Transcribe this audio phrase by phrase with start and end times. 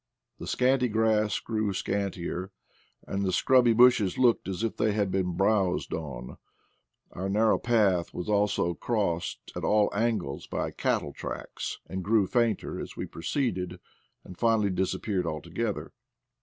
[0.39, 2.49] The scanty grass grew scantier,
[3.07, 6.37] and the scrubby bushes looked as if they had been browsed on;
[7.11, 12.79] our narrow path was also crossed at all angles by cattle tracks, and grew fainter
[12.79, 13.79] as we proceeded,
[14.23, 15.93] and finally disappeared altogether.